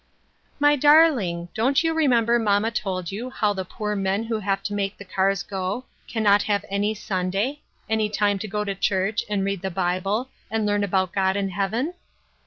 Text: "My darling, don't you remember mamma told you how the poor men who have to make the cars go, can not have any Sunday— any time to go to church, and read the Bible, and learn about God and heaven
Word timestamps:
"My 0.59 0.75
darling, 0.75 1.49
don't 1.53 1.83
you 1.83 1.93
remember 1.93 2.39
mamma 2.39 2.71
told 2.71 3.11
you 3.11 3.29
how 3.29 3.53
the 3.53 3.63
poor 3.63 3.95
men 3.95 4.23
who 4.23 4.39
have 4.39 4.63
to 4.63 4.73
make 4.73 4.97
the 4.97 5.05
cars 5.05 5.43
go, 5.43 5.85
can 6.07 6.23
not 6.23 6.41
have 6.41 6.65
any 6.71 6.95
Sunday— 6.95 7.61
any 7.87 8.09
time 8.09 8.39
to 8.39 8.47
go 8.47 8.63
to 8.63 8.73
church, 8.73 9.23
and 9.29 9.45
read 9.45 9.61
the 9.61 9.69
Bible, 9.69 10.29
and 10.49 10.65
learn 10.65 10.83
about 10.83 11.13
God 11.13 11.37
and 11.37 11.51
heaven 11.51 11.93